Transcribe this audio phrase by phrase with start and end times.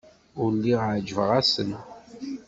[0.41, 1.69] Ur lliɣ ɛejbeɣ-asen.